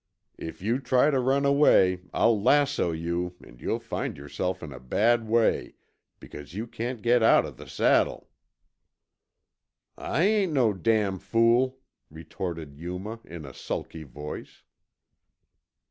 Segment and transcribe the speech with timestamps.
[0.39, 4.79] "If you try to run away, I'll lasso you and you'll find yourself in a
[4.79, 5.75] bad way,
[6.19, 8.27] because you can't get out of the saddle."
[9.99, 11.77] "I ain't no damn fool,"
[12.09, 14.63] retorted Yuma in a sulky voice.